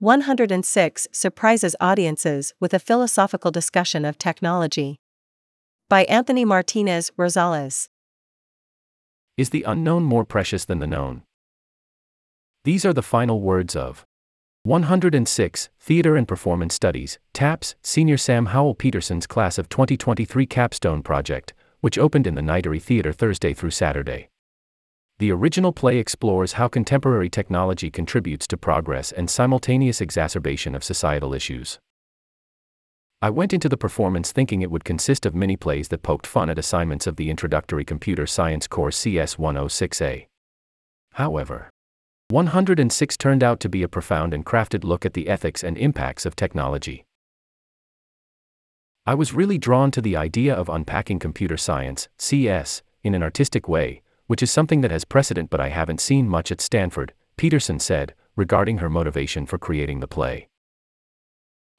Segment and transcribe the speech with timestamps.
[0.00, 4.98] 106 surprises audiences with a philosophical discussion of technology.
[5.90, 7.90] By Anthony Martinez Rosales.
[9.36, 11.22] Is the unknown more precious than the known?
[12.64, 14.06] These are the final words of
[14.62, 21.52] 106 Theater and Performance Studies, TAPS, Senior Sam Howell Peterson's class of 2023 capstone project,
[21.82, 24.30] which opened in the Nitery Theater Thursday through Saturday.
[25.20, 31.34] The original play explores how contemporary technology contributes to progress and simultaneous exacerbation of societal
[31.34, 31.78] issues.
[33.20, 36.48] I went into the performance thinking it would consist of mini plays that poked fun
[36.48, 40.24] at assignments of the introductory computer science course CS 106A.
[41.12, 41.68] However,
[42.30, 46.24] 106 turned out to be a profound and crafted look at the ethics and impacts
[46.24, 47.04] of technology.
[49.04, 53.68] I was really drawn to the idea of unpacking computer science, CS, in an artistic
[53.68, 57.80] way, which is something that has precedent but I haven't seen much at Stanford, Peterson
[57.80, 60.48] said, regarding her motivation for creating the play.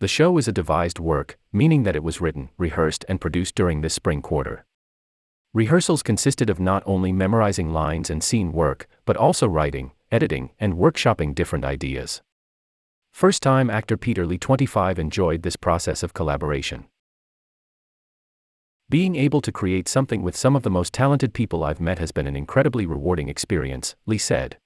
[0.00, 3.80] The show is a devised work, meaning that it was written, rehearsed, and produced during
[3.80, 4.64] this spring quarter.
[5.54, 10.74] Rehearsals consisted of not only memorizing lines and scene work, but also writing, editing, and
[10.74, 12.22] workshopping different ideas.
[13.12, 16.86] First time actor Peter Lee 25 enjoyed this process of collaboration.
[18.92, 22.12] Being able to create something with some of the most talented people I've met has
[22.12, 24.58] been an incredibly rewarding experience, Lee said.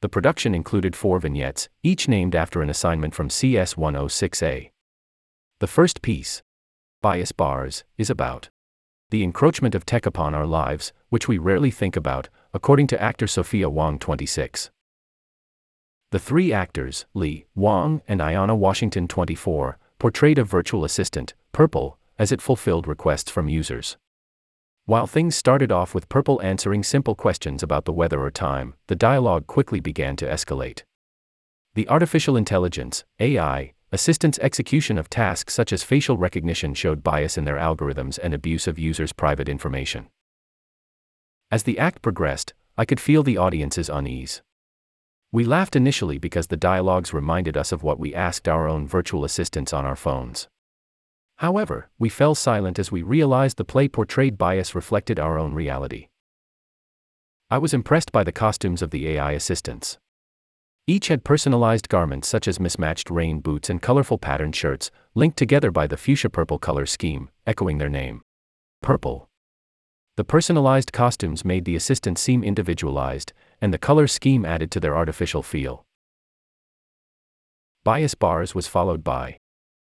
[0.00, 4.70] The production included four vignettes, each named after an assignment from CS 106A.
[5.60, 6.42] The first piece,
[7.02, 8.48] Bias Bars, is about
[9.10, 13.26] the encroachment of tech upon our lives, which we rarely think about, according to actor
[13.26, 14.70] Sophia Wong 26.
[16.12, 22.32] The three actors, Lee, Wong, and Ayanna Washington 24, portrayed a virtual assistant, Purple, as
[22.32, 23.96] it fulfilled requests from users.
[24.86, 28.94] While things started off with Purple answering simple questions about the weather or time, the
[28.94, 30.84] dialogue quickly began to escalate.
[31.74, 37.44] The artificial intelligence, AI, assistant's execution of tasks such as facial recognition showed bias in
[37.44, 40.08] their algorithms and abuse of users' private information.
[41.50, 44.42] As the act progressed, I could feel the audience's unease.
[45.32, 49.24] We laughed initially because the dialogues reminded us of what we asked our own virtual
[49.24, 50.48] assistants on our phones.
[51.36, 56.08] However, we fell silent as we realized the play portrayed bias reflected our own reality.
[57.50, 59.98] I was impressed by the costumes of the AI assistants.
[60.86, 65.70] Each had personalized garments such as mismatched rain boots and colorful patterned shirts, linked together
[65.70, 68.22] by the fuchsia purple color scheme, echoing their name.
[68.82, 69.28] Purple.
[70.16, 74.96] The personalized costumes made the assistants seem individualized, and the color scheme added to their
[74.96, 75.84] artificial feel.
[77.84, 79.38] Bias Bars was followed by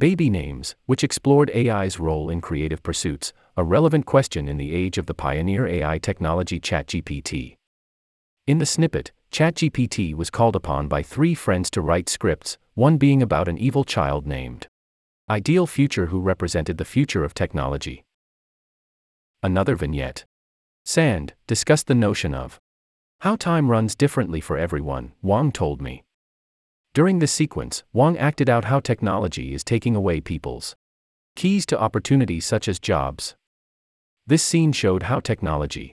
[0.00, 4.96] Baby Names, which explored AI's role in creative pursuits, a relevant question in the age
[4.96, 7.56] of the pioneer AI technology ChatGPT.
[8.46, 13.20] In the snippet, ChatGPT was called upon by three friends to write scripts, one being
[13.20, 14.68] about an evil child named
[15.28, 18.04] Ideal Future who represented the future of technology.
[19.42, 20.24] Another vignette.
[20.84, 22.60] Sand discussed the notion of
[23.22, 26.04] how time runs differently for everyone, Wong told me.
[26.94, 30.74] During this sequence, Wong acted out how technology is taking away people's
[31.36, 33.36] keys to opportunities such as jobs.
[34.26, 35.92] This scene showed how technology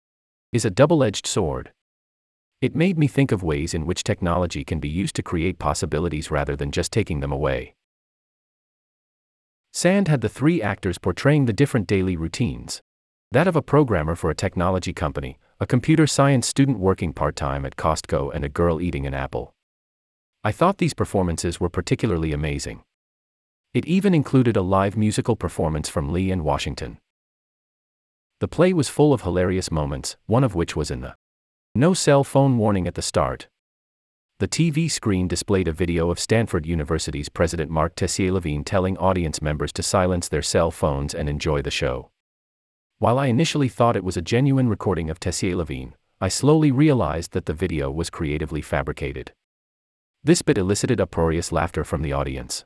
[0.52, 1.72] is a double edged sword.
[2.62, 6.30] It made me think of ways in which technology can be used to create possibilities
[6.30, 7.76] rather than just taking them away.
[9.72, 12.82] Sand had the three actors portraying the different daily routines
[13.32, 17.64] that of a programmer for a technology company, a computer science student working part time
[17.64, 19.54] at Costco, and a girl eating an apple.
[20.42, 22.84] I thought these performances were particularly amazing.
[23.74, 26.98] It even included a live musical performance from Lee and Washington.
[28.40, 31.16] The play was full of hilarious moments, one of which was in the
[31.76, 33.50] no cell phone warning at the start.
[34.40, 39.74] The TV screen displayed a video of Stanford University's President Marc Tessier-Lavigne telling audience members
[39.74, 42.12] to silence their cell phones and enjoy the show.
[43.00, 47.46] While I initially thought it was a genuine recording of Tessier-Lavigne, I slowly realized that
[47.46, 49.34] the video was creatively fabricated.
[50.24, 52.66] This bit elicited uproarious laughter from the audience.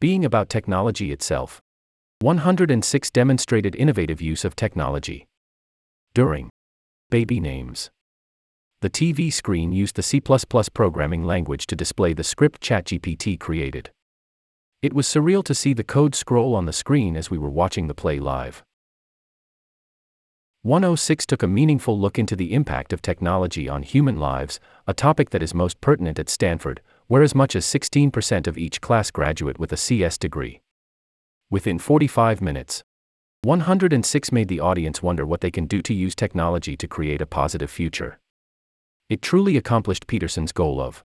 [0.00, 1.60] Being about technology itself,
[2.20, 5.26] 106 demonstrated innovative use of technology.
[6.14, 6.48] During
[7.10, 7.90] baby names,
[8.80, 13.90] the TV screen used the C programming language to display the script ChatGPT created.
[14.80, 17.88] It was surreal to see the code scroll on the screen as we were watching
[17.88, 18.62] the play live.
[20.66, 24.58] 106 took a meaningful look into the impact of technology on human lives,
[24.88, 28.80] a topic that is most pertinent at Stanford, where as much as 16% of each
[28.80, 30.60] class graduate with a CS degree.
[31.52, 32.82] Within 45 minutes,
[33.42, 37.26] 106 made the audience wonder what they can do to use technology to create a
[37.26, 38.18] positive future.
[39.08, 41.04] It truly accomplished Peterson's goal of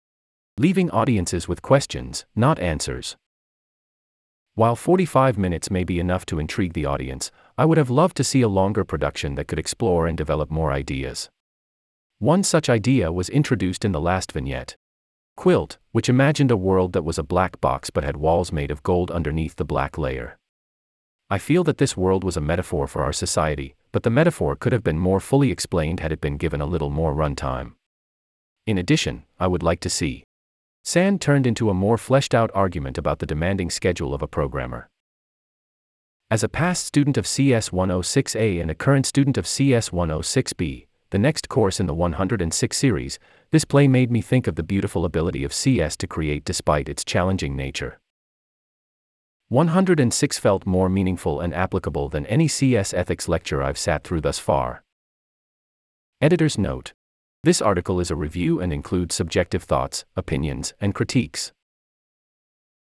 [0.57, 3.19] leaving audiences with questions, not answers.
[4.61, 8.23] While 45 minutes may be enough to intrigue the audience, I would have loved to
[8.23, 11.31] see a longer production that could explore and develop more ideas.
[12.19, 14.77] One such idea was introduced in the last vignette.
[15.35, 18.83] Quilt, which imagined a world that was a black box but had walls made of
[18.83, 20.39] gold underneath the black layer.
[21.31, 24.75] I feel that this world was a metaphor for our society, but the metaphor could
[24.75, 27.77] have been more fully explained had it been given a little more runtime.
[28.67, 30.25] In addition, I would like to see
[30.83, 34.89] Sand turned into a more fleshed out argument about the demanding schedule of a programmer.
[36.31, 41.19] As a past student of CS 106A and a current student of CS 106B, the
[41.19, 43.19] next course in the 106 series,
[43.51, 47.05] this play made me think of the beautiful ability of CS to create despite its
[47.05, 47.99] challenging nature.
[49.49, 54.39] 106 felt more meaningful and applicable than any CS ethics lecture I've sat through thus
[54.39, 54.85] far.
[56.21, 56.93] Editor's note
[57.43, 61.53] this article is a review and includes subjective thoughts, opinions, and critiques.